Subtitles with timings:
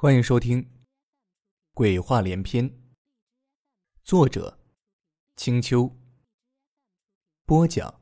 [0.00, 0.62] 欢迎收听
[1.74, 2.70] 《鬼话连篇》，
[4.04, 4.60] 作者：
[5.34, 5.92] 青秋，
[7.44, 8.00] 播讲：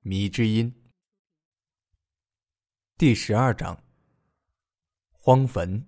[0.00, 0.74] 迷之音。
[2.96, 3.84] 第十二章：
[5.12, 5.86] 荒坟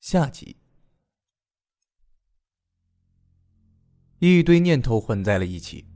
[0.00, 0.58] 下集。
[4.18, 5.86] 一堆念头混在了一起，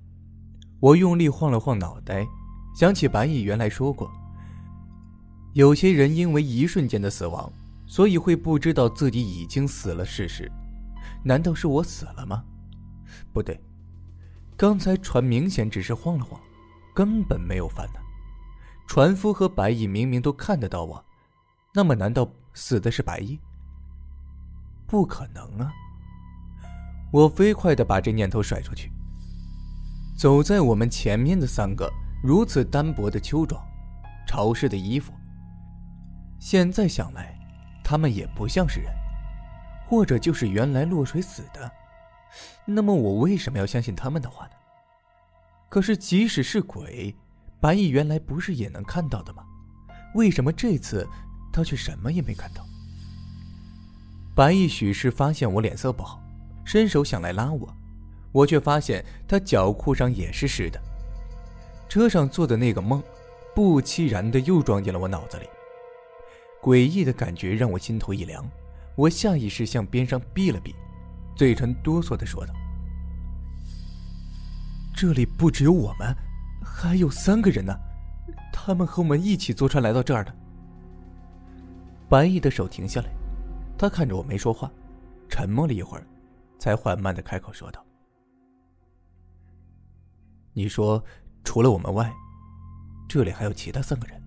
[0.80, 2.26] 我用力晃了晃脑袋，
[2.74, 4.10] 想起白蚁原来说过，
[5.52, 7.52] 有些人因为一瞬间的死亡。
[7.88, 10.48] 所以会不知道自己已经死了事实，
[11.24, 12.44] 难道是我死了吗？
[13.32, 13.58] 不对，
[14.56, 16.38] 刚才船明显只是晃了晃，
[16.94, 18.00] 根本没有翻呢。
[18.86, 21.02] 船夫和白毅明明都看得到我，
[21.74, 23.40] 那么难道死的是白毅？
[24.86, 25.72] 不可能啊！
[27.10, 28.92] 我飞快的把这念头甩出去。
[30.18, 31.90] 走在我们前面的三个
[32.22, 33.62] 如此单薄的秋装，
[34.26, 35.12] 潮湿的衣服，
[36.38, 37.37] 现在想来。
[37.88, 38.92] 他们也不像是人，
[39.88, 41.72] 或者就是原来落水死的。
[42.66, 44.52] 那么我为什么要相信他们的话呢？
[45.70, 47.16] 可是即使是鬼，
[47.62, 49.42] 白毅原来不是也能看到的吗？
[50.14, 51.08] 为什么这次
[51.50, 52.62] 他却什么也没看到？
[54.34, 56.22] 白毅许是发现我脸色不好，
[56.66, 57.74] 伸手想来拉我，
[58.32, 60.78] 我却发现他脚裤上也是湿的。
[61.88, 63.02] 车上做的那个梦，
[63.54, 65.48] 不期然的又撞进了我脑子里。
[66.60, 68.44] 诡异的感觉让我心头一凉，
[68.96, 70.74] 我下意识向边上避了避，
[71.36, 72.52] 嘴唇哆嗦的说道
[74.94, 76.14] ：“这里不只有我们，
[76.64, 77.72] 还有三个人呢，
[78.52, 80.34] 他们和我们一起坐船来到这儿的。”
[82.10, 83.08] 白毅的手停下来，
[83.78, 84.70] 他看着我没说话，
[85.28, 86.04] 沉默了一会儿，
[86.58, 87.84] 才缓慢的开口说道
[90.52, 91.02] ：“你说，
[91.44, 92.12] 除了我们外，
[93.08, 94.20] 这里还有其他三个人？”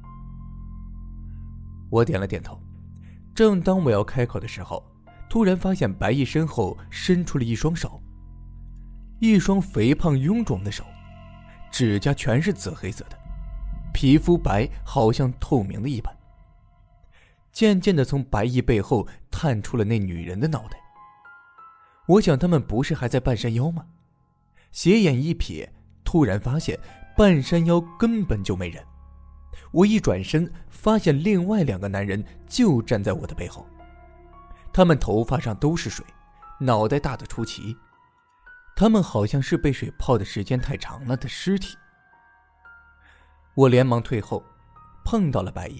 [1.92, 2.60] 我点了点头，
[3.36, 4.84] 正当我要开口的时候，
[5.30, 8.02] 突然发现白毅身后伸出了一双手，
[9.20, 10.86] 一双肥胖臃肿的手，
[11.70, 13.18] 指甲全是紫黑色的，
[13.94, 16.16] 皮肤白，好像透明的一般。
[17.52, 20.80] 渐渐的从白毅背后探出了那女人的脑袋。
[22.08, 23.86] 我想他们不是还在半山腰吗？
[24.72, 25.68] 斜眼一瞥，
[26.06, 26.80] 突然发现
[27.18, 28.82] 半山腰根本就没人。
[29.72, 33.66] 我一转身，发现另外两个男人就站在我的背后。
[34.74, 36.06] 他们头发上都是水，
[36.60, 37.76] 脑袋大的出奇。
[38.76, 41.78] 他们好像是被水泡的时间太长了的尸体。
[43.54, 44.44] 我连忙退后，
[45.04, 45.80] 碰到了白衣，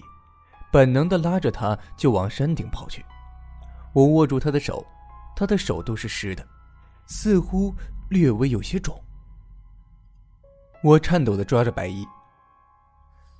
[0.70, 3.04] 本能的拉着他就往山顶跑去。
[3.94, 4.86] 我握住他的手，
[5.34, 6.46] 他的手都是湿的，
[7.06, 7.74] 似乎
[8.10, 9.02] 略微有些肿。
[10.82, 12.06] 我颤抖的抓着白衣。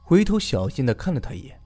[0.03, 1.59] 回头小心的看了他一眼，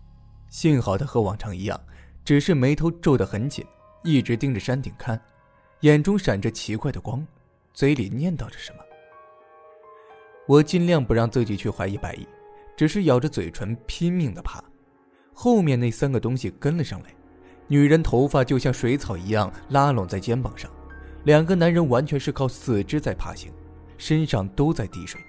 [0.48, 1.80] 幸好他和往常一样，
[2.24, 3.64] 只是眉头皱得很紧，
[4.04, 5.20] 一直盯着山顶看，
[5.80, 7.26] 眼中闪着奇怪的光，
[7.72, 8.78] 嘴里念叨着什么。
[10.46, 12.28] 我尽量不让自己去怀疑白毅，
[12.76, 14.62] 只是咬着嘴唇拼命的爬。
[15.32, 17.14] 后面那三个东西跟了上来，
[17.66, 20.70] 女人头发就像水草一样拉拢在肩膀上，
[21.24, 23.52] 两个男人完全是靠四肢在爬行，
[23.98, 25.20] 身上都在滴水。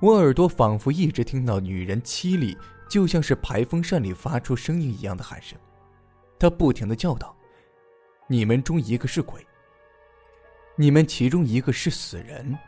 [0.00, 2.56] 我耳朵仿佛一直听到女人凄厉，
[2.88, 5.58] 就像是排风扇里发出声音一样的喊声。
[6.38, 7.34] 她不停的叫道
[8.28, 9.46] ：“你们中一个是鬼，
[10.76, 12.58] 你们其中一个是死人。”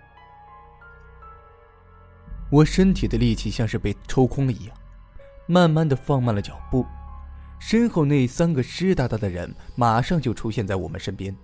[2.50, 4.76] 我身体的力气像是被抽空了一样，
[5.47, 6.87] 慢慢的放慢了脚步。
[7.58, 11.37] 身后那三个湿哒哒的人马上就出现在我们身边。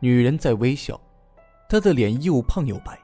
[0.00, 1.00] 女人在微笑，
[1.68, 2.98] 她的脸又胖又白。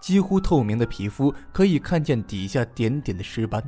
[0.00, 3.62] 几乎透明的皮肤可以看见底下点点的尸斑，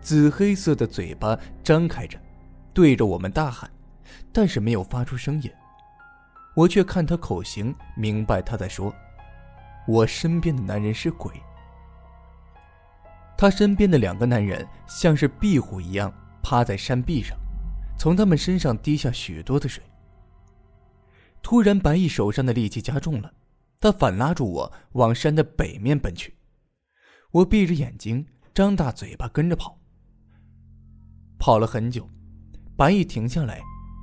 [0.00, 2.18] 紫黑色的嘴巴张开着，
[2.74, 3.70] 对着我们大喊，
[4.32, 5.50] 但是没有发出声音。
[6.54, 8.92] 我却看他口型，明白他在说
[9.86, 11.32] ：“我身边的男人是鬼。”
[13.38, 17.38] 他身边的两个男人像是壁虎一样趴在山壁上，
[17.96, 19.82] 从他们身上滴下许多的水。
[21.40, 23.32] 突然，白毅手上的力气加重了。
[23.80, 26.36] 他反拉住我，往山的北面奔去。
[27.30, 29.78] 我闭着眼睛，张大嘴巴跟着跑。
[31.38, 32.06] 跑了很久，
[32.76, 33.62] 白毅停下来，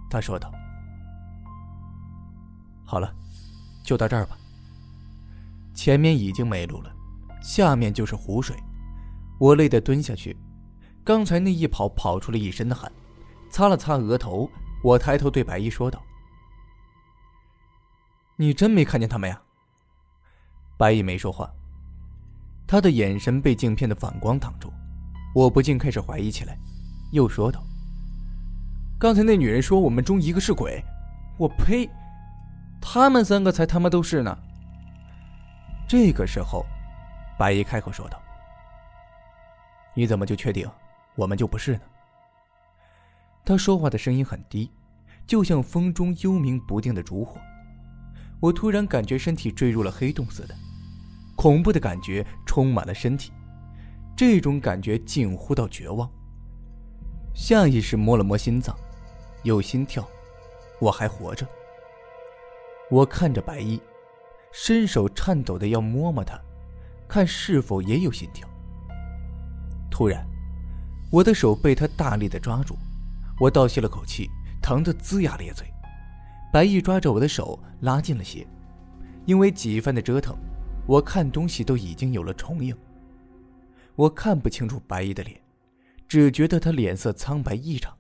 [0.10, 0.52] 他说道
[2.84, 3.14] ：“好了，
[3.84, 4.36] 就到这儿吧。
[5.76, 6.92] 前面已经没路了，
[7.40, 8.58] 下面就是湖水。”
[9.40, 10.36] 我累得蹲下去。
[11.04, 12.92] 刚才那一跑，跑出了一身的汗，
[13.52, 14.50] 擦了擦额头。
[14.84, 16.02] 我抬头对白毅说道
[18.38, 19.40] ：“你真没看见他们呀？”
[20.78, 21.52] 白毅没说话，
[22.68, 24.72] 他的眼神被镜片的反光挡住，
[25.34, 26.58] 我不禁开始怀疑起来，
[27.12, 27.64] 又说道
[29.00, 30.84] ：“刚才那女人说我们中一个是鬼，
[31.38, 31.90] 我呸！
[32.80, 34.38] 他们三个才他妈都是呢。
[35.88, 36.64] 这个时候，
[37.40, 38.22] 白衣开口说道
[39.96, 40.70] ：“你怎么就确定
[41.16, 41.82] 我们就不是呢？”
[43.44, 44.70] 他说话的声音很低，
[45.26, 47.42] 就像风中幽冥不定的烛火。
[48.40, 50.54] 我突然感觉身体坠入了黑洞似的，
[51.38, 53.32] 恐怖的感觉充满了身体，
[54.16, 56.10] 这种感觉近乎到绝望。
[57.36, 58.76] 下意识摸了摸心脏，
[59.44, 60.06] 有心跳，
[60.82, 61.48] 我还活着。
[62.90, 63.80] 我看着白衣，
[64.52, 66.42] 伸手颤抖的要摸摸他，
[67.08, 68.50] 看是否也有心跳。
[69.92, 70.26] 突然，
[71.12, 72.76] 我的手被他大力的抓住，
[73.40, 74.28] 我倒吸了口气，
[74.60, 75.68] 疼得龇牙咧嘴。
[76.52, 78.48] 白毅抓着我的手拉近了些，
[79.26, 80.36] 因为几番的折腾，
[80.88, 82.76] 我看东西都已经有了重影。
[83.96, 85.40] 我看不清楚白毅的脸，
[86.08, 87.94] 只觉得他脸色苍白异常，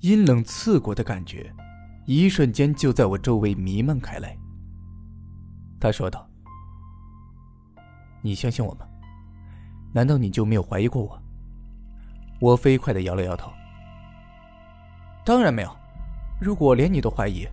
[0.00, 1.52] 阴冷刺骨的感觉，
[2.06, 4.36] 一瞬间就在我周围弥漫开来。
[5.78, 6.26] 他说道
[8.22, 8.86] ：“你相信我吗？
[9.92, 11.22] 难道你就没有怀疑过我？”
[12.40, 13.52] 我飞快的摇了摇头
[15.24, 15.76] ：“当然没有。”
[16.40, 17.46] 如果连你都怀疑，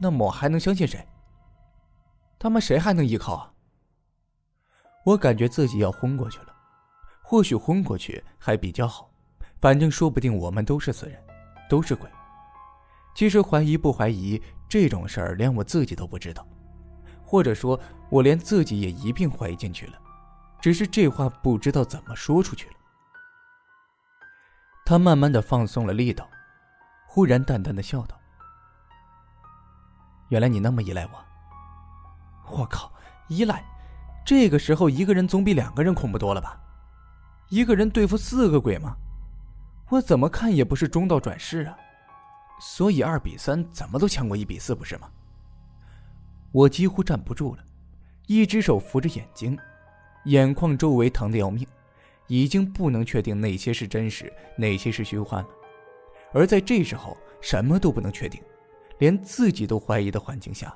[0.00, 1.04] 那么我还能相信谁？
[2.38, 3.51] 他妈谁还能依靠啊？
[5.04, 6.54] 我感觉自己要昏过去了，
[7.22, 9.10] 或许昏过去还比较好，
[9.60, 11.20] 反正说不定我们都是死人，
[11.68, 12.08] 都是鬼。
[13.14, 16.46] 其实怀疑不怀疑这种事儿，连我自己都不知道，
[17.24, 17.78] 或者说，
[18.10, 19.98] 我连自己也一并怀疑进去了，
[20.60, 22.74] 只是这话不知道怎么说出去了。
[24.84, 26.28] 他慢慢的放松了力道，
[27.06, 28.18] 忽然淡淡的笑道。
[30.28, 31.24] 原来你那么依赖我。
[32.56, 32.92] 我靠，
[33.28, 33.64] 依赖！
[34.24, 36.58] 这个时候一个人总比两个人恐怖多了吧？
[37.50, 38.96] 一个人对付四个鬼吗？
[39.90, 41.76] 我怎么看也不是中道转世啊！
[42.60, 45.10] 所以二比三怎么都强过一比四，不是吗？
[46.52, 47.64] 我几乎站不住了，
[48.26, 49.58] 一只手扶着眼睛，
[50.26, 51.66] 眼眶周围疼得要命，
[52.28, 55.48] 已经不能确定哪些是真实，哪些是虚幻了。
[56.32, 58.40] 而在这时候，什么都不能确定。
[58.98, 60.72] 连自己都怀疑的环境下，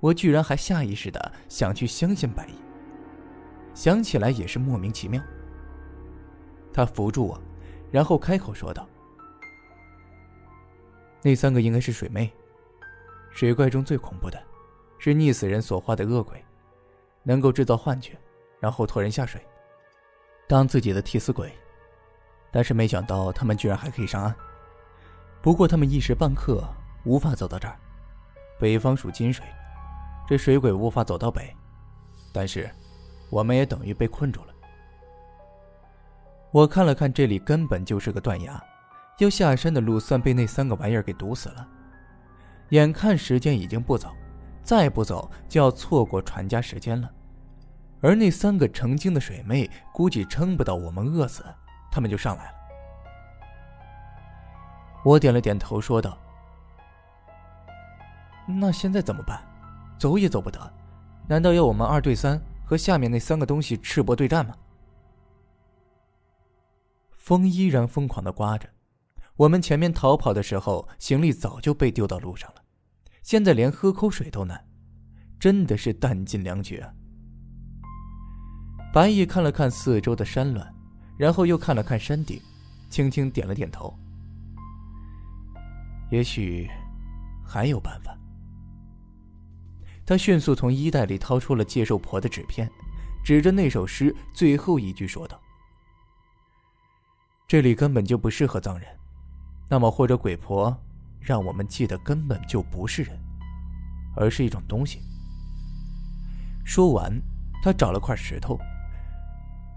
[0.00, 2.65] 我居然还下意识的想去相信白衣。
[3.76, 5.22] 想起来也是莫名其妙。
[6.72, 7.38] 他扶住我，
[7.92, 8.88] 然后开口说道
[11.22, 12.32] ：“那三个应该是水魅，
[13.30, 14.42] 水怪中最恐怖的，
[14.98, 16.42] 是溺死人所化的恶鬼，
[17.22, 18.18] 能够制造幻觉，
[18.58, 19.40] 然后拖人下水，
[20.48, 21.52] 当自己的替死鬼。
[22.50, 24.34] 但是没想到他们居然还可以上岸。
[25.42, 26.66] 不过他们一时半刻……”
[27.04, 27.78] 无法走到这儿，
[28.58, 29.46] 北方属金水，
[30.26, 31.54] 这水鬼无法走到北，
[32.32, 32.68] 但是
[33.30, 34.52] 我们也等于被困住了。
[36.50, 38.62] 我看了看这里，根本就是个断崖，
[39.18, 41.68] 要下山的路算被那三个玩意儿给堵死了。
[42.70, 44.14] 眼看时间已经不早，
[44.62, 47.10] 再不走就要错过传家时间了。
[48.00, 51.44] 而那三个成精的水妹估计撑不到我们饿死，
[51.90, 52.52] 他们就上来了。
[55.04, 56.18] 我点了点头，说道。
[58.46, 59.40] 那现在怎么办？
[59.98, 60.60] 走也走不得，
[61.26, 64.52] 难道要我们二对三和下面那三个东西赤膊对战吗？
[67.12, 68.68] 风依然疯狂的刮着，
[69.36, 72.62] 我们前面逃跑的时候，行李早就被丢到路上了，
[73.22, 74.66] 现在连喝口水都难，
[75.38, 76.92] 真的是弹尽粮绝啊。
[78.92, 80.66] 白毅看了看四周的山峦，
[81.16, 82.40] 然后又看了看山顶，
[82.90, 83.96] 轻轻点了点头。
[86.10, 86.68] 也许
[87.44, 88.16] 还有办法。
[90.06, 92.70] 他迅速从衣袋里掏出了介寿婆的纸片，
[93.24, 95.36] 指着那首诗最后一句说道
[97.48, 98.88] ：“这里根本就不适合葬人，
[99.68, 100.74] 那么或者鬼婆
[101.18, 103.18] 让我们记得根本就不是人，
[104.14, 105.00] 而是一种东西。”
[106.64, 107.20] 说完，
[107.62, 108.56] 他找了块石头，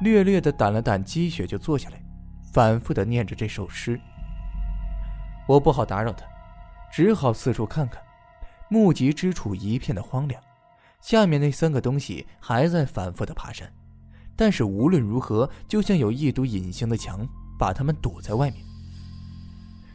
[0.01, 1.99] 略略的掸了掸积雪，就坐下来，
[2.53, 3.99] 反复的念着这首诗。
[5.47, 6.23] 我不好打扰他，
[6.91, 7.99] 只好四处看看。
[8.69, 10.41] 目及之处一片的荒凉，
[11.01, 13.71] 下面那三个东西还在反复的爬山，
[14.35, 18.63] 但是无论如何，就像有一堵隐形的墙把他们堵在外面。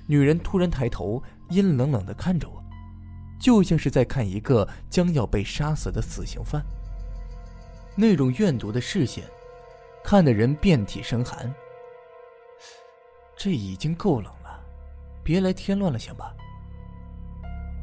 [0.06, 2.62] 女人突然抬头，阴冷冷的看着我，
[3.40, 6.62] 就像是在看一个将要被杀死的死刑犯。
[7.96, 9.24] 那种怨毒的视线，
[10.02, 11.54] 看得人遍体生寒。
[13.36, 14.60] 这已经够冷了，
[15.22, 16.34] 别来添乱了，行吧？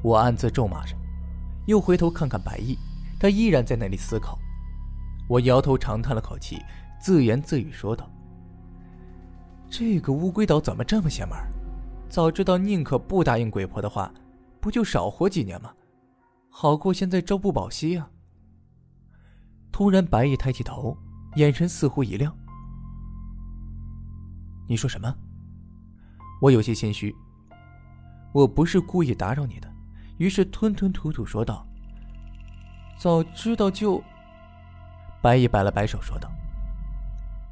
[0.03, 0.95] 我暗自咒骂着，
[1.67, 2.77] 又回头看看白毅，
[3.19, 4.37] 他依然在那里思考。
[5.27, 6.61] 我摇头长叹了口气，
[6.99, 8.09] 自言自语说道
[9.69, 11.37] ：“这个乌龟岛怎么这么邪门？
[12.09, 14.11] 早知道宁可不答应鬼婆的话，
[14.59, 15.71] 不就少活几年吗？
[16.49, 18.09] 好过现在朝不保夕啊！
[19.71, 20.97] 突然，白毅抬起头，
[21.35, 22.35] 眼神似乎一亮。
[24.67, 25.15] 你说什么？
[26.41, 27.15] 我有些心虚。
[28.33, 29.70] 我不是故意打扰你的，
[30.21, 31.65] 于是吞吞吐吐说道
[32.95, 33.99] ：“早知道就……”
[35.19, 36.29] 白毅摆了摆手说道：“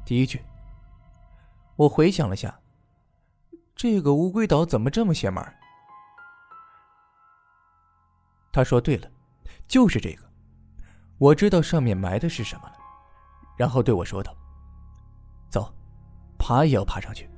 [0.06, 0.40] 第一句。”
[1.74, 2.60] 我回想了下，
[3.74, 5.44] 这个乌龟岛怎么这么邪门？
[8.52, 9.10] 他说：“对了，
[9.66, 10.24] 就是这个，
[11.18, 12.76] 我知道上面埋的是什么了。”
[13.58, 14.32] 然后对我说道
[15.50, 15.74] ：“走，
[16.38, 17.28] 爬也要爬上去，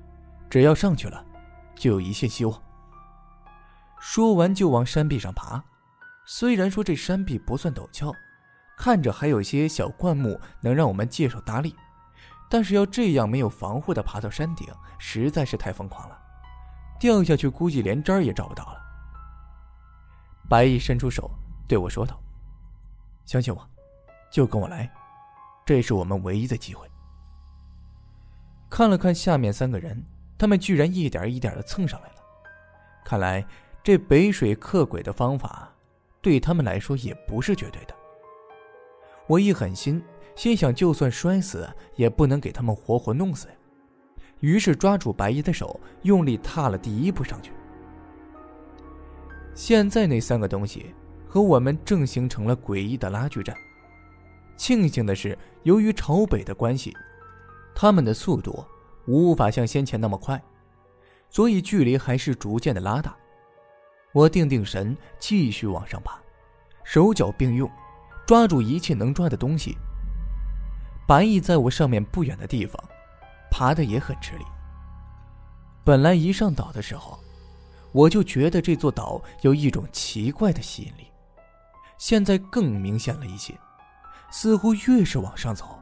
[0.51, 1.25] 只要上去了，
[1.75, 2.63] 就有一线希望。”
[4.05, 5.63] 说完就往山壁上爬。
[6.27, 8.13] 虽然说这山壁不算陡峭，
[8.77, 11.73] 看着还有些小灌木能让我们借手搭力。
[12.51, 14.67] 但是要这样没有防护的爬到山顶，
[14.99, 16.19] 实在是太疯狂了，
[16.99, 18.83] 掉下去估计连渣也找不到了。
[20.51, 21.31] 白毅伸出手
[21.69, 22.21] 对我说道
[23.25, 23.71] ：“相信我，
[24.33, 24.93] 就跟我来，
[25.65, 26.91] 这是我们唯一的机会。”
[28.69, 30.05] 看了看下面三个人，
[30.37, 32.17] 他们居然一点一点的蹭上来了，
[33.05, 33.47] 看来
[33.83, 35.73] 这北水克鬼的方法，
[36.21, 37.95] 对他们来说也不是绝对的。
[39.27, 40.03] 我一狠心。
[40.35, 43.55] 心想，就算摔死，也不能给他们活活弄死呀。
[44.41, 47.53] 于是抓住白衣的手，用力踏了第一步上去。
[49.55, 50.95] 现在那三个东西
[51.29, 53.55] 和我们正形成了诡异的拉锯战。
[54.57, 56.97] 庆幸的是，由于朝北的关系，
[57.75, 58.65] 他们的速度
[59.07, 60.43] 无法像先前那么快，
[61.29, 63.15] 所以距离还是逐渐的拉大。
[64.13, 66.19] 我定定神，继续往上爬，
[66.85, 67.71] 手脚并用，
[68.27, 69.77] 抓住一切能抓的东西。
[71.07, 72.83] 白毅在我上面不远的地方，
[73.51, 74.45] 爬的也很吃力。
[75.85, 77.19] 本来一上岛的时候，
[77.91, 81.07] 我就觉得这座岛有一种奇怪的吸引力，
[81.99, 83.53] 现在更明显了一些，
[84.31, 85.79] 似乎越是往上走，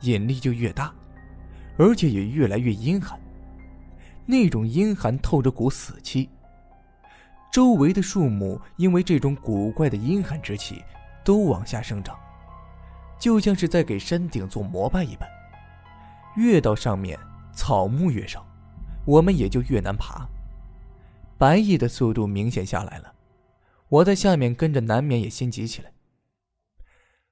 [0.00, 0.92] 引力就越大，
[1.78, 3.20] 而且也越来越阴寒。
[4.26, 6.28] 那种阴寒透着股死气，
[7.52, 10.82] 周围的树木因为这种古怪的阴寒之气，
[11.22, 12.18] 都往下生长。
[13.20, 15.28] 就像是在给山顶做膜拜一般，
[16.34, 17.16] 越到上面
[17.54, 18.44] 草木越少，
[19.04, 20.26] 我们也就越难爬。
[21.36, 23.12] 白毅的速度明显下来了，
[23.90, 25.92] 我在下面跟着难免也心急起来。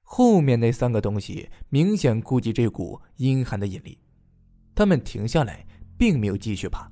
[0.03, 3.97] 后面那三个东西明显顾及这股阴寒的引力，
[4.75, 5.65] 他们停下来，
[5.97, 6.89] 并没有继续爬，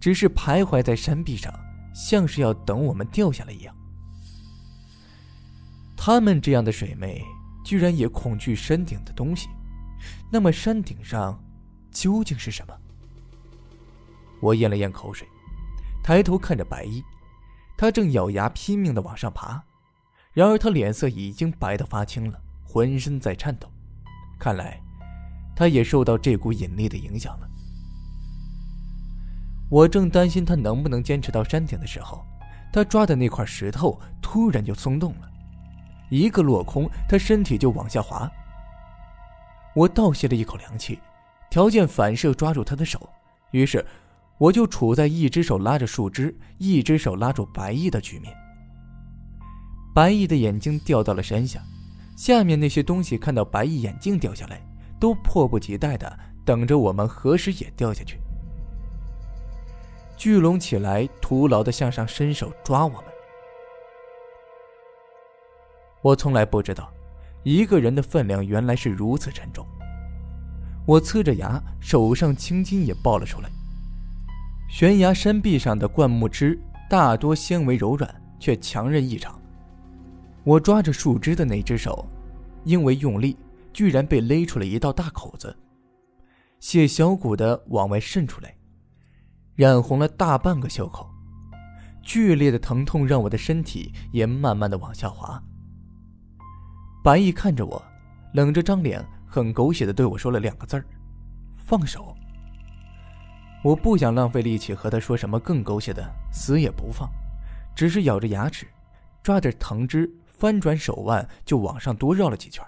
[0.00, 1.52] 只是徘徊在山壁上，
[1.94, 3.74] 像是要等我们掉下来一样。
[5.96, 7.24] 他们这样的水妹。
[7.64, 9.48] 居然也恐惧山顶的东西，
[10.30, 11.42] 那么山顶上
[11.90, 12.74] 究竟是什么？
[14.42, 15.26] 我咽了咽口水，
[16.02, 17.02] 抬头看着白衣，
[17.74, 19.64] 他正咬牙拼命的往上爬，
[20.34, 23.66] 然而他脸色已经白得发青了，浑身在颤抖，
[24.38, 24.78] 看来
[25.56, 27.48] 他也受到这股引力的影响了。
[29.70, 32.24] 我正担心他能不能坚持到山顶的时候，
[32.72, 35.30] 他抓的那块石头突然就松动了。
[36.10, 38.30] 一个落空，他身体就往下滑。
[39.74, 41.00] 我倒吸了一口凉气，
[41.50, 43.08] 条件反射抓住他的手，
[43.50, 43.84] 于是
[44.38, 48.32] 我就处在一只手拉着树枝，一只手拉住白毅的局面。
[49.94, 51.60] 白毅的眼睛掉到了山下，
[52.16, 54.60] 下面那些东西看到白毅眼镜掉下来，
[55.00, 58.20] 都迫不及待的等着我们何时也掉下去，
[60.16, 63.04] 聚拢起来，徒劳的向上伸手抓我们。
[66.02, 66.92] 我从来不知道，
[67.42, 69.66] 一个人的分量原来是如此沉重。
[70.86, 73.50] 我呲着牙，手上青筋也爆了出来。
[74.68, 76.58] 悬崖山壁上的灌木枝
[76.90, 79.40] 大多纤维柔软，却强韧异常。
[80.42, 82.06] 我抓着树枝的那只手，
[82.64, 83.36] 因为用力，
[83.72, 85.56] 居然被勒出了一道大口子，
[86.60, 88.54] 血小股的往外渗出来，
[89.54, 91.10] 染红了大半个袖口。
[92.02, 95.42] 剧烈的疼痛让我的身体也慢慢的往下滑。
[97.02, 97.82] 白毅看着我，
[98.34, 100.84] 冷着张脸，很狗血的对我说了两个字儿
[101.64, 102.14] ：“放手。”
[103.64, 107.08] 我不想浪费力气和他说什么更狗血的，死也不放，
[107.74, 108.66] 只是咬着牙齿，
[109.22, 112.62] 抓着藤枝，翻转手腕就往上多绕了几圈，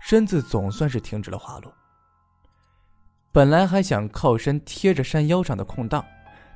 [0.00, 1.72] 身子总算是停止了滑落。
[3.32, 6.04] 本来还想靠身贴着山腰上的空档，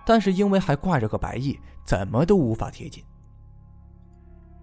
[0.05, 3.05] 但是因为还挂着个白毅，怎么都无法贴近。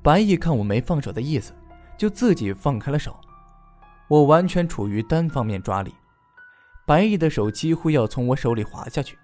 [0.01, 1.53] 白毅看我没放手的意思。
[1.97, 3.15] 就自己放开了手，
[4.07, 5.93] 我完全处于单方面抓力，
[6.83, 9.15] 白毅的手几乎要从我手里滑下去，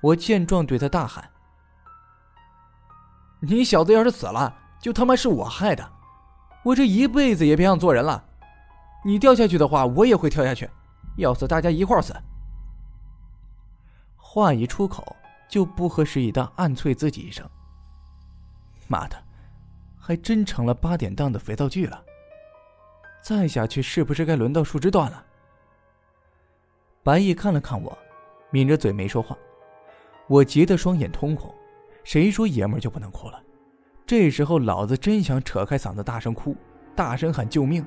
[0.00, 1.28] 我见状对他大喊
[3.40, 5.86] ：“你小子要是死了，就他妈是我害的！
[6.62, 8.24] 我这一辈子也别想做人了。
[9.04, 10.70] 你掉下去的话，我也会跳下去，
[11.16, 12.14] 要死大家一块死。”
[14.16, 15.16] 话一出口，
[15.48, 17.48] 就不合时宜的暗啐自己一声
[18.88, 19.16] ：“妈的，
[19.98, 22.02] 还真成了八点档的肥皂剧了。
[23.22, 25.24] 再下去是不是该轮到树枝断了？”
[27.02, 27.96] 白毅看了看我，
[28.50, 29.36] 抿着嘴没说话。
[30.26, 31.54] 我急得双眼通红。
[32.02, 33.42] 谁说爷们就不能哭了？
[34.06, 36.54] 这时候老子真想扯开嗓子大声哭，
[36.94, 37.82] 大声喊救命。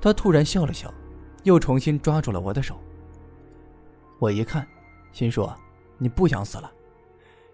[0.00, 0.92] 他突然笑了笑，
[1.48, 2.78] 又重新抓住了我的手。
[4.18, 4.68] 我一看，
[5.12, 5.56] 心说
[5.96, 6.70] ：“你不想死了？”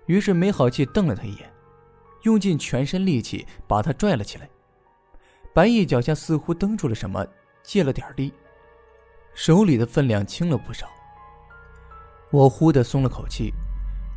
[0.07, 1.49] 于是没好气瞪了他一眼，
[2.23, 4.51] 用尽全身力气把他拽了起来。
[5.53, 7.25] 白毅脚下似乎蹬住了什么，
[7.63, 8.33] 借了点力。
[9.33, 10.89] 手里的分量轻了不少，
[12.33, 13.53] 我忽的松了口气，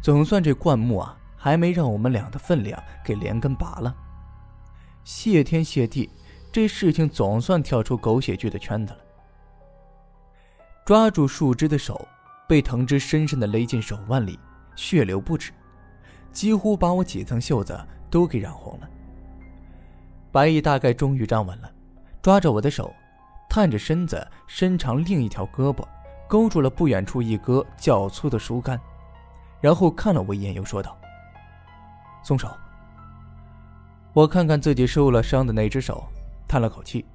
[0.02, 3.96] 总算这灌木啊还没让我们俩的分量给连根拔了。
[5.04, 6.10] 谢天谢地，
[6.52, 9.00] 这事情总算跳出狗血剧的圈子了。
[10.88, 12.08] 抓住树枝的手
[12.48, 14.40] 被藤枝深深的勒进手腕里，
[14.78, 15.52] 血流不止，
[16.32, 17.78] 几乎把我几层袖子
[18.10, 18.88] 都给染红了。
[20.32, 21.70] 白毅大概终于站稳了，
[22.22, 22.96] 抓着我的手。
[23.50, 25.86] 探着身子，伸长另一条胳膊，
[26.26, 28.80] 勾住了不远处一棵较粗的树干，
[29.60, 30.98] 然后看了我一眼，又说道
[32.24, 32.50] ：“松手。”
[34.16, 36.08] 我看看自己受了伤的那只手，
[36.48, 37.06] 叹了口气，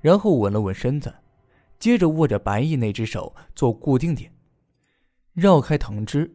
[0.00, 1.14] 然后稳了稳身子，
[1.80, 4.30] 接着握着白毅那只手做固定点，
[5.32, 6.30] 绕开藤枝，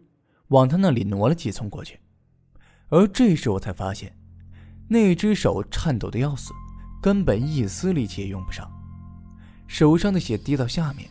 [0.47, 1.99] 往他那里挪了几寸过去。
[2.89, 4.17] 而这时我才发现，
[4.89, 6.51] 那只手颤抖的要死。
[7.01, 8.67] 根本一丝力气也用不上，
[9.67, 11.07] 手上的血滴到下面，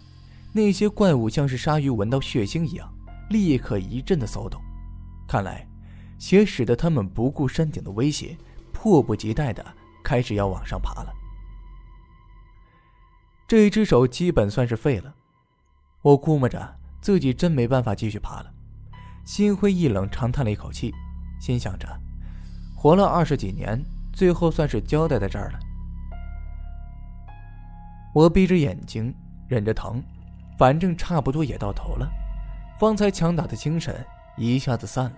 [0.53, 2.93] 那些怪物像是鲨鱼闻到血腥一样，
[3.31, 4.61] 立刻一阵的骚动。
[5.29, 5.65] 看来，
[6.19, 8.37] 血使得他们不顾山顶的威胁，
[8.73, 9.65] 迫不及待的
[10.03, 11.15] 开始要往上爬了。
[13.47, 15.15] 这一只手基本算是废了，
[16.03, 18.51] 我估摸着自己真没办法继续爬了，
[19.25, 20.93] 心灰意冷，长叹了一口气，
[21.41, 21.87] 心想着，
[22.75, 23.79] 活了二十几年，
[24.13, 25.59] 最后算是交代在这儿了。
[28.15, 29.15] 我闭着眼睛，
[29.47, 30.03] 忍着疼，
[30.57, 32.09] 反正差不多也到头了。
[32.79, 34.05] 方才强打的精神
[34.37, 35.17] 一下子散了，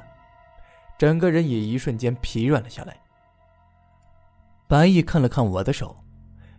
[0.99, 2.97] 整个人也一瞬间疲软了下来。
[4.67, 5.97] 白毅看了看我的手，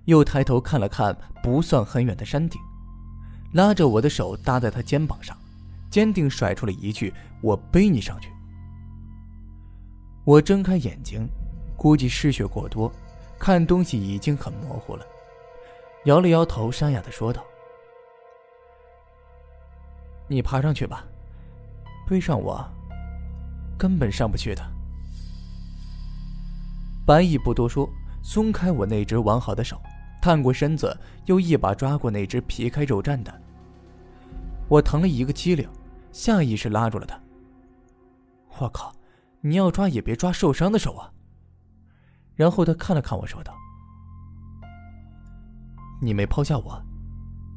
[0.07, 2.59] 又抬头看了看不算很远的山顶，
[3.53, 5.37] 拉着我的手搭在他肩膀上，
[5.89, 8.29] 坚定甩出了一句：“我背你上去。”
[10.23, 11.27] 我睁开眼睛，
[11.75, 12.89] 估计失血过多，
[13.37, 15.05] 看东西已经很模糊了。
[16.05, 17.43] 摇了摇头，沙哑的说道
[20.29, 21.03] ：“你爬上去吧，
[22.07, 22.65] 背上我，
[23.77, 24.63] 根本上不去的。”
[27.05, 27.89] 白毅不多说，
[28.23, 29.81] 松开我那只完好的手，
[30.27, 30.93] 探过身子，
[31.27, 33.33] 又一把抓过那只皮开肉绽的。
[34.67, 35.65] 我疼了一个激灵，
[36.11, 37.17] 下意识拉住了他。
[38.59, 38.93] 我靠，
[39.39, 41.09] 你要抓也别抓受伤的手啊！
[42.35, 43.55] 然后他看了看我说道。
[46.01, 46.77] 你没抛下我，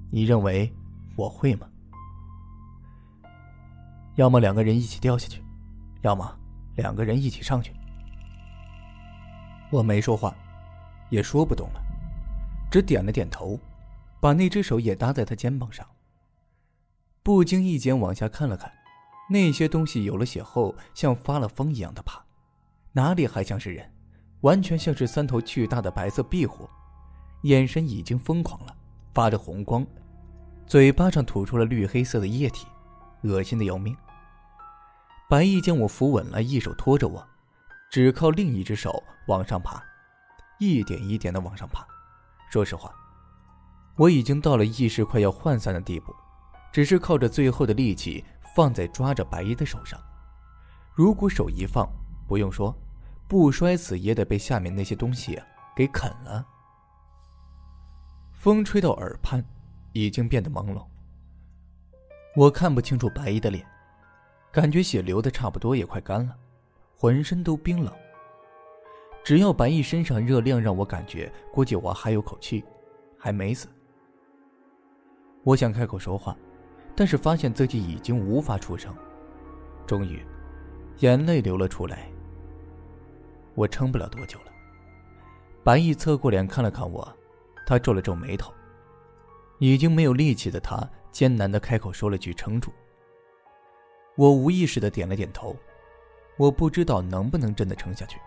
[0.08, 0.72] 你认为
[1.16, 1.66] 我会吗？
[4.14, 5.42] 要么两个人一起掉下去，
[6.02, 6.38] 要么
[6.76, 7.74] 两个人一起上去。
[9.72, 10.32] 我没说话，
[11.08, 11.82] 也说不动了，
[12.70, 13.58] 只点了点头，
[14.20, 15.86] 把那只手也搭在他肩膀上。
[17.22, 18.72] 不经意间往下看了看，
[19.28, 22.24] 那些东西有了血后，像发了疯一样的爬，
[22.92, 23.92] 哪里还像是人，
[24.40, 26.68] 完全像是三头巨大的白色壁虎。
[27.42, 28.76] 眼神已经疯狂了，
[29.12, 29.86] 发着红光，
[30.66, 32.66] 嘴巴上吐出了绿黑色的液体，
[33.22, 33.96] 恶心的要命。
[35.28, 37.26] 白毅将我扶稳了，一手托着我，
[37.90, 39.82] 只靠另一只手往上爬，
[40.58, 41.86] 一点一点的往上爬。
[42.50, 42.92] 说实话，
[43.96, 46.12] 我已经到了意识快要涣散的地步，
[46.72, 48.24] 只是靠着最后的力气
[48.56, 50.00] 放在抓着白衣的手上。
[50.92, 51.88] 如果手一放，
[52.26, 52.76] 不用说，
[53.28, 55.40] 不摔死也得被下面那些东西
[55.76, 56.44] 给啃了。
[58.32, 59.44] 风吹到耳畔，
[59.92, 60.84] 已经变得朦胧。
[62.34, 63.64] 我看不清楚白衣的脸，
[64.50, 66.36] 感觉血流的差不多，也快干了，
[66.96, 67.94] 浑身都冰冷。
[69.22, 72.64] 只要白毅身上热量让我感觉，估计我还有口气，
[73.18, 73.68] 还没死。
[75.44, 76.36] 我想开口说话，
[76.94, 78.94] 但是发现自己已经无法出声。
[79.86, 80.24] 终于，
[80.98, 82.10] 眼泪流了出来。
[83.54, 84.46] 我撑不了多久了。
[85.62, 87.16] 白毅侧过脸看了看我。
[87.66, 88.52] 他皱了皱眉头，
[89.60, 92.72] 已经没有力气的他艰难的开口说了句：“撑住。”
[94.16, 95.54] 我无意识的点了点头。
[96.36, 98.18] 我不知道能不能真的撑下去。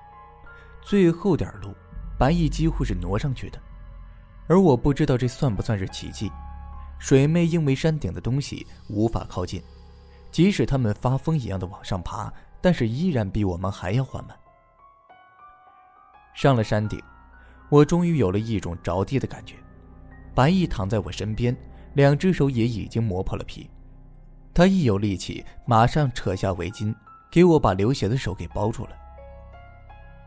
[0.85, 1.73] 最后点路，
[2.17, 3.59] 白毅几乎是挪上去的，
[4.47, 6.31] 而我不知道这算不算是奇迹。
[6.99, 9.61] 水妹因为山顶的东西无法靠近，
[10.31, 14.37] 即使他们发疯一样的往上爬，但是依然比我们还要缓慢。
[16.33, 17.01] 上了山顶，
[17.69, 19.55] 我终于有了一种着地的感觉。
[20.33, 21.55] 白毅躺在我身边，
[21.93, 23.69] 两只手也已经磨破了皮。
[24.53, 26.93] 他一有力气，马上扯下围巾，
[27.31, 29.02] 给我把流血的手给包住了。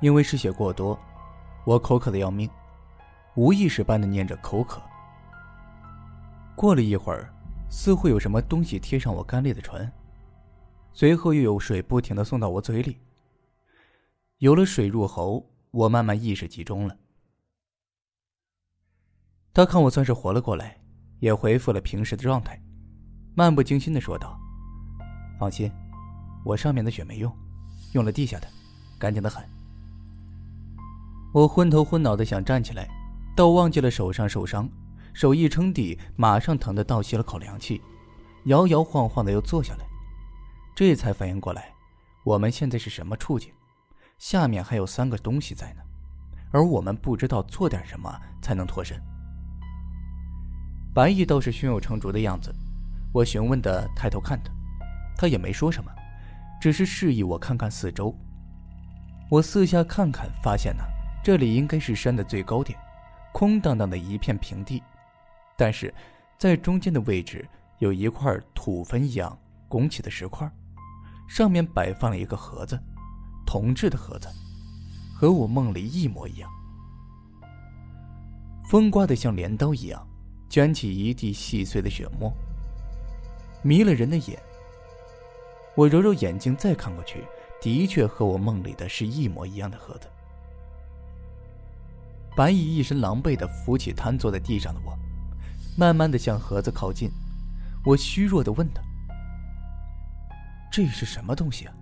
[0.00, 0.98] 因为失血过多，
[1.64, 2.48] 我口渴的要命，
[3.34, 4.80] 无意识般的念着口渴。
[6.54, 7.32] 过了一会儿，
[7.70, 9.90] 似乎有什么东西贴上我干裂的唇，
[10.92, 12.98] 随后又有水不停的送到我嘴里。
[14.38, 16.96] 有了水入喉，我慢慢意识集中了。
[19.54, 20.78] 他看我算是活了过来，
[21.20, 22.62] 也恢复了平时的状态，
[23.34, 24.38] 漫不经心的说道
[25.40, 25.72] ：“放心，
[26.44, 27.34] 我上面的血没用，
[27.92, 28.48] 用了地下的，
[28.98, 29.42] 干净的很。”
[31.36, 32.88] 我昏头昏脑的想站起来，
[33.36, 34.66] 倒忘记了手上受伤，
[35.12, 37.82] 手一撑地，马上疼得倒吸了口凉气，
[38.44, 39.84] 摇摇晃晃的又坐下来，
[40.74, 41.70] 这才反应过来，
[42.24, 43.52] 我们现在是什么处境？
[44.16, 45.82] 下面还有三个东西在呢，
[46.52, 48.98] 而我们不知道做点什么才能脱身。
[50.94, 52.50] 白毅倒是胸有成竹的样子，
[53.12, 54.50] 我询问的抬头看他，
[55.18, 55.92] 他也没说什么，
[56.58, 58.18] 只是示意我看看四周。
[59.30, 60.82] 我四下看看，发现呢。
[61.26, 62.78] 这里应该是山的最高点，
[63.32, 64.80] 空荡荡的一片平地，
[65.56, 65.92] 但是，
[66.38, 67.44] 在中间的位置
[67.80, 69.36] 有一块土坟一样
[69.66, 70.48] 拱起的石块，
[71.26, 72.80] 上面摆放了一个盒子，
[73.44, 74.28] 铜制的盒子，
[75.16, 76.48] 和我梦里一模一样。
[78.70, 80.06] 风刮得像镰刀一样，
[80.48, 82.32] 卷起一地细碎的血沫，
[83.64, 84.40] 迷了人的眼。
[85.74, 87.24] 我揉揉眼睛，再看过去，
[87.60, 90.08] 的确和我梦里的是一模一样的盒子。
[92.36, 94.94] 白毅一身狼狈的扶起瘫坐在地上的我，
[95.74, 97.10] 慢慢的向盒子靠近。
[97.82, 98.82] 我虚弱的问他
[100.70, 101.72] ：“这是什么东西啊？”“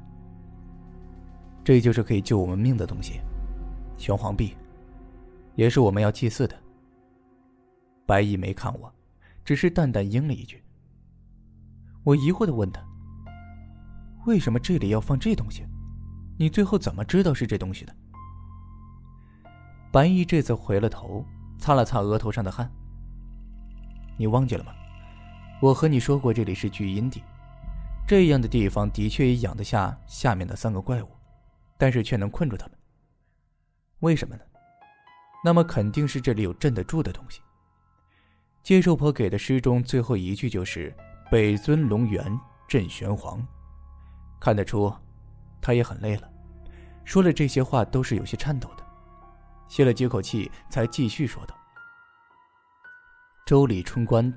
[1.64, 3.21] 这就是可以救我们命的东西，
[3.97, 4.57] 玄黄币，
[5.57, 6.57] 也是我们要祭祀的。”
[8.07, 8.95] 白毅没看我，
[9.45, 10.62] 只是淡淡应了一句。
[12.05, 12.81] 我疑惑的问他
[14.27, 15.67] ：“为什么这里要放这东西？
[16.38, 17.93] 你最后怎么知道是这东西的？”
[19.95, 21.25] 白毅这次回了头，
[21.57, 22.69] 擦了擦额头上的汗。
[24.17, 24.73] 你忘记了吗？
[25.63, 27.23] 我和你说过，这里是聚阴地，
[28.05, 31.09] 这样的地方的确也养得下下面的三个怪物，
[31.79, 32.77] 但是却能困住他们。
[34.01, 34.43] 为什么呢？
[35.45, 37.41] 那么肯定是这里有镇得住的东西。
[38.65, 40.93] 接受婆给的诗中最后一句就是
[41.31, 43.41] “北尊龙源镇玄黄”，
[44.41, 44.93] 看得出，
[45.61, 46.29] 他也很累了，
[47.05, 48.84] 说了这些话都是有些颤抖的。
[49.68, 51.57] 吸了几口气，才继续说道
[53.46, 54.33] ：“周礼春官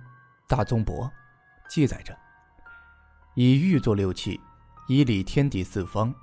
[0.48, 1.12] 大宗伯
[1.70, 2.18] 记载着：
[3.36, 4.40] 以玉作六器，
[4.88, 6.14] 以理天地四方，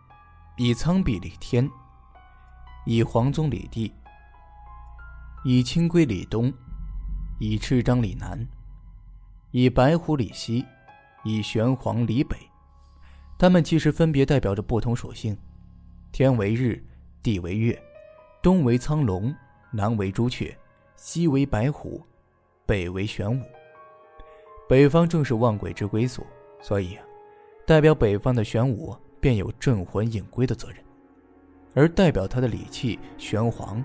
[0.57, 1.71] 以苍璧理天，
[2.87, 3.93] 以黄宗理地，
[5.45, 6.53] 以青龟理东，
[7.39, 8.47] 以赤章理南，
[9.53, 10.65] 以白虎理西，
[11.23, 12.37] 以玄黄理北。
[13.39, 15.37] 它们其实分别代表着不同属性：
[16.11, 16.85] 天为日，
[17.23, 17.81] 地为月。”
[18.45, 19.35] 东为苍龙，
[19.71, 20.55] 南为朱雀，
[20.97, 22.03] 西为白虎，
[22.67, 23.43] 北为玄武。
[24.69, 26.27] 北方正是万鬼之归所，
[26.61, 27.03] 所以啊，
[27.67, 30.77] 代表北方的玄武便有镇魂引归的责任，
[31.73, 33.83] 而代表他的礼器玄黄，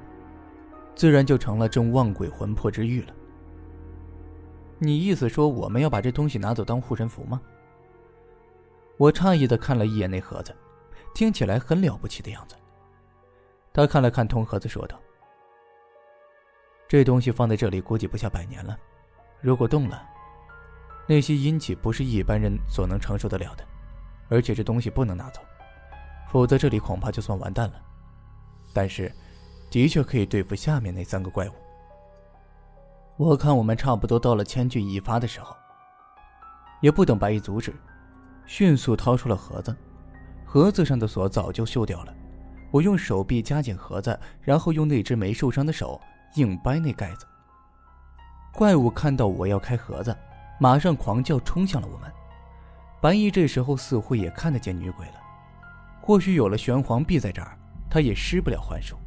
[0.93, 3.13] 自然就成了镇万鬼魂魄之玉了。
[4.77, 7.39] 你意思说我们要把这东西拿走当护身符吗？
[8.97, 10.53] 我诧异的看了一眼那盒子，
[11.15, 12.57] 听起来很了不起的样子。
[13.79, 14.99] 他看了看铜盒子，说道
[16.85, 18.77] ：“这东西放在这里，估计不下百年了。
[19.39, 20.03] 如果动了，
[21.07, 23.63] 那些阴气不是一般人所能承受得了的。
[24.27, 25.39] 而且这东西不能拿走，
[26.29, 27.81] 否则这里恐怕就算完蛋了。
[28.73, 29.09] 但是，
[29.71, 31.53] 的确可以对付下面那三个怪物。
[33.15, 35.55] 我看我们差不多到了千钧一发的时候。”
[36.81, 37.73] 也不等白衣阻止，
[38.45, 39.73] 迅速掏出了盒子，
[40.45, 42.13] 盒子上的锁早就锈掉了。
[42.71, 45.99] 我用手臂夹紧盒子，然后用那只没受伤的手
[46.35, 47.25] 硬掰那盖子。
[48.53, 50.15] 怪物看到我要开盒子，
[50.59, 52.11] 马上狂叫，冲向了我们。
[53.01, 55.13] 白衣这时候似乎也看得见女鬼了，
[56.01, 57.57] 或许有了玄黄币在这儿，
[57.89, 58.97] 他也施不了幻术。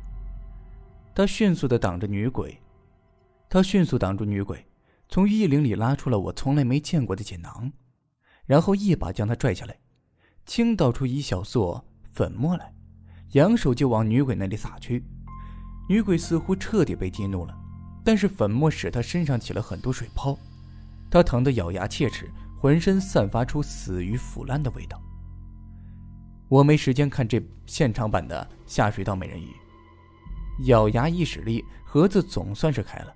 [1.15, 2.59] 他迅速的挡着女鬼，
[3.51, 4.67] 他迅速挡住女鬼，
[5.11, 7.71] 从衣领里拉出了我从来没见过的锦囊，
[8.47, 9.77] 然后一把将她拽下来，
[10.47, 12.73] 倾倒出一小撮粉末来，
[13.33, 15.05] 扬手就往女鬼那里撒去。
[15.89, 17.55] 女鬼似乎彻底被激怒了，
[18.05, 20.39] 但是粉末使她身上起了很多水泡，
[21.11, 25.01] 她疼得咬牙切齿，浑身散发出死鱼腐烂的味道。
[26.49, 29.49] 我没时间看这现场版的下水道美人鱼，
[30.67, 33.15] 咬牙一使力，盒子总算是开了。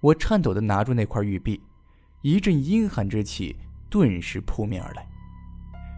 [0.00, 1.60] 我颤抖的拿住那块玉璧，
[2.22, 3.56] 一阵阴寒之气
[3.90, 5.06] 顿时扑面而来。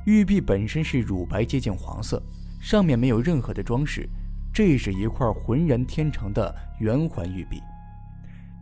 [0.06, 2.22] 玉璧本身是乳白接近黄色，
[2.60, 4.08] 上面没有任何的装饰，
[4.52, 7.62] 这是一块浑然天成的圆环玉璧，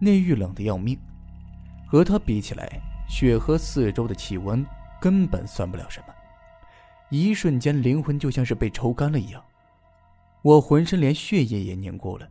[0.00, 0.98] 内玉冷的要命，
[1.86, 4.64] 和它比起来，雪河四周的气温
[5.00, 6.06] 根本算不了什么。
[7.08, 9.42] 一瞬间，灵魂就像是被抽干了一样，
[10.42, 12.28] 我浑身连血液也凝固了，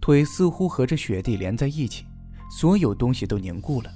[0.00, 2.06] 腿似乎和这雪地连在一起，
[2.50, 3.90] 所有东西都凝固了，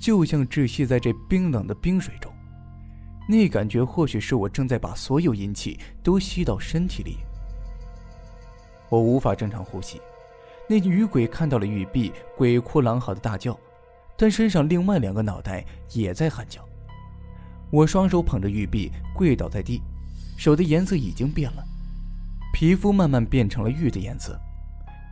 [0.00, 2.32] 就像窒息在这冰冷的冰水中。
[3.28, 7.18] 那感觉或许是我正在把所有阴气都吸到身体里。
[8.88, 10.00] 我无法正常呼吸。
[10.68, 13.58] 那女鬼看到了玉璧，鬼哭狼嚎的大叫，
[14.16, 16.64] 但身上另外两个脑袋也在喊叫。
[17.70, 19.82] 我双手捧着玉璧，跪倒在地，
[20.36, 21.64] 手的颜色已经变了，
[22.52, 24.38] 皮肤慢慢变成了玉的颜色。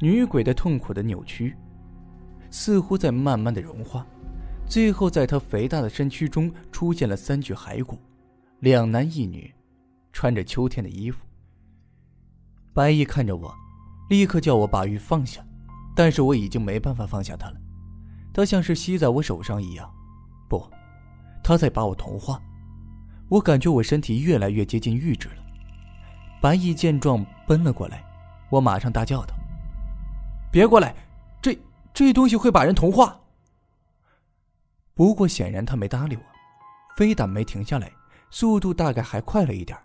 [0.00, 1.56] 女鬼的痛苦的扭曲，
[2.50, 4.06] 似乎在慢慢的融化，
[4.66, 7.98] 最后在她肥大的身躯中出现了三具骸骨，
[8.60, 9.52] 两男一女，
[10.12, 11.24] 穿着秋天的衣服。
[12.72, 13.54] 白衣看着我，
[14.10, 15.44] 立刻叫我把玉放下，
[15.94, 17.56] 但是我已经没办法放下她了，
[18.32, 19.88] 她像是吸在我手上一样，
[20.48, 20.62] 不。
[21.46, 22.40] 他在把我同化，
[23.28, 25.34] 我感觉我身体越来越接近玉质了。
[26.40, 28.02] 白毅见状奔了过来，
[28.48, 29.34] 我马上大叫道
[30.50, 30.96] ：“别过来，
[31.42, 31.58] 这
[31.92, 33.20] 这东西会把人同化。”
[34.94, 36.22] 不过显然他没搭理我，
[36.96, 37.90] 非但没停下来，
[38.30, 39.76] 速度大概还快了一点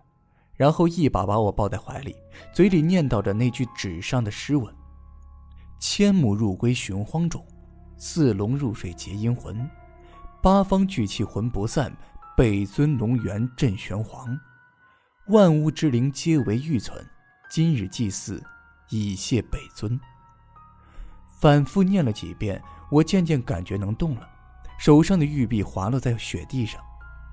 [0.56, 2.16] 然后一把把我抱在怀里，
[2.54, 4.74] 嘴里念叨着那句纸上的诗文
[5.80, 7.44] ：“千亩入归寻荒冢，
[7.98, 9.70] 四龙入水结阴魂。”
[10.44, 11.92] 八方聚气魂不散，
[12.36, 14.40] 北尊龙元镇玄黄，
[15.28, 17.06] 万物之灵皆为玉存。
[17.50, 18.44] 今日祭祀，
[18.90, 20.00] 以谢北尊。
[21.40, 24.30] 反复念了几遍，我渐渐感觉能动了，
[24.80, 26.82] 手上的玉璧滑落在雪地上，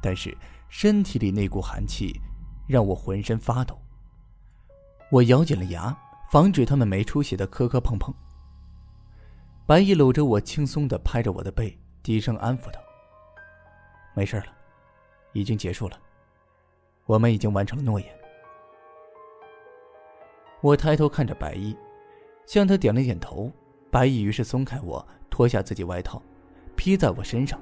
[0.02, 0.36] 但是
[0.68, 2.20] 身体里那股寒气
[2.66, 3.80] 让我浑身发抖。
[5.12, 5.96] 我咬紧了牙，
[6.28, 8.12] 防止他们没出息的磕磕碰碰。
[9.64, 12.80] 白衣搂着我，轻松的拍着我的背，低声安抚道。
[14.12, 14.46] 没事了，
[15.32, 15.96] 已经结束了。
[17.04, 18.08] 我们已经完成了诺言。
[20.62, 21.76] 我抬头看着白衣，
[22.44, 23.52] 向他点了点头。
[23.88, 26.20] 白衣于是松开我，脱下自己外套，
[26.76, 27.58] 披在我身上。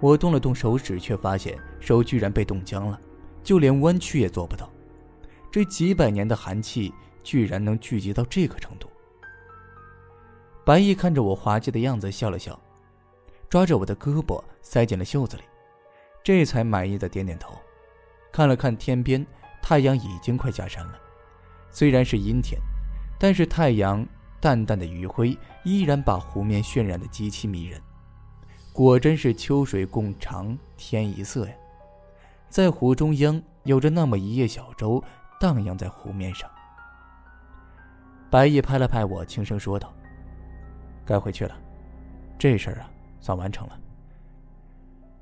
[0.00, 3.00] 我动了动手指，却发现手居然被冻僵了，
[3.42, 4.70] 就连弯曲也做不到。
[5.50, 8.88] 这几百年的寒气居然能聚集到这个程度。
[10.64, 12.58] 白毅看着我滑稽的样子，笑了笑。
[13.48, 15.42] 抓着我的胳膊塞进了袖子里，
[16.24, 17.54] 这才满意的点点头，
[18.32, 19.26] 看了看天边，
[19.60, 20.98] 太阳已经快下山了。
[21.70, 22.58] 虽然是阴天，
[23.18, 24.06] 但是太阳
[24.40, 27.78] 淡淡的余晖依然把湖面渲染的极其迷人。
[28.72, 31.52] 果真是秋水共长天一色呀！
[32.48, 35.02] 在湖中央有着那么一叶小舟
[35.38, 36.50] 荡漾在湖面上。
[38.30, 39.92] 白毅拍了拍我，轻声说道
[41.04, 41.54] ：“该回去了，
[42.38, 42.88] 这事儿啊。”
[43.20, 43.78] 算完成了。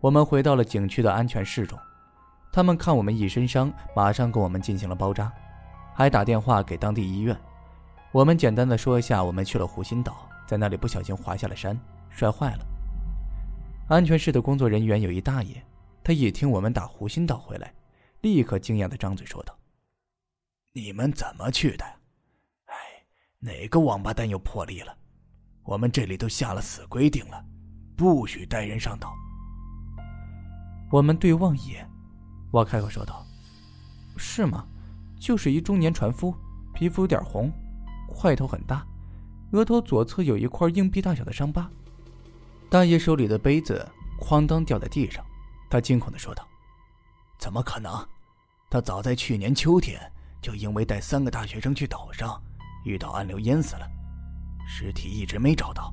[0.01, 1.79] 我们回到了景区的安全室中，
[2.51, 5.31] 他们看我们一身伤，马上给我们进行了包扎，
[5.93, 7.37] 还打电话给当地医院。
[8.11, 12.70] 我们简单的说一下，我们去了湖心岛，在那里不小心滑下了山，摔坏了。
[13.91, 15.61] 安全室的工作人员有一大爷，
[16.05, 17.75] 他一听我们打湖心岛回来，
[18.21, 19.59] 立刻惊讶的张嘴说道
[20.73, 21.85] ：“你们怎么去的？
[22.67, 22.75] 哎，
[23.41, 24.97] 哪个王八蛋又破例了？
[25.65, 27.45] 我们这里都下了死规定了。”
[27.99, 29.13] 不许带人上岛。
[30.93, 31.85] 我们对望一眼，
[32.53, 33.27] 我开口说道
[34.17, 34.69] ：“是吗？
[35.19, 36.33] 就是一中年船夫，
[36.73, 37.51] 皮肤有点红，
[38.09, 38.87] 块头很大，
[39.51, 41.69] 额头左侧有一块硬币大小的伤疤。”
[42.71, 43.85] 大爷手里的杯子
[44.21, 45.27] 哐当掉在地上，
[45.69, 46.47] 他惊恐的说道
[47.37, 47.93] ：“怎么可能？
[48.71, 50.01] 他早在去年秋天
[50.41, 52.41] 就因为带三个大学生去岛上，
[52.85, 53.91] 遇到暗流淹死了，
[54.69, 55.93] 尸体一直没找到。”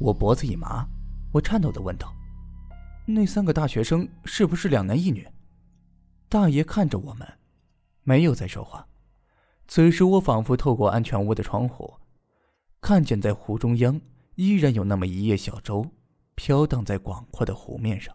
[0.00, 0.84] 我脖子一麻，
[1.30, 2.12] 我颤抖的问道
[3.06, 5.28] ：“那三个大学生是不是两男一女？”
[6.28, 7.38] 大爷看着我们，
[8.02, 8.84] 没有再说话。
[9.68, 11.94] 此时，我仿佛透过安全屋的窗户，
[12.80, 14.00] 看见在湖中央
[14.36, 15.86] 依然有那么一叶小舟，
[16.34, 18.14] 飘荡在广阔的湖面上。